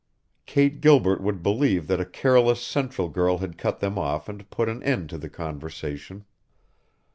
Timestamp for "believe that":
1.43-1.99